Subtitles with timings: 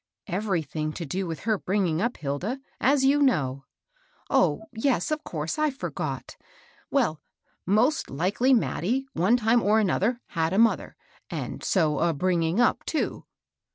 [0.27, 3.61] ''"Everything to do with her brin^g up, Hil da, as you know.'^
[4.31, 6.37] Oh, yes, of t;ouise; I forgot
[6.89, 7.21] Well,
[7.67, 10.95] most like ly Mattie, one time or other, had a mother,
[11.29, 13.25] and so a bringing up, too."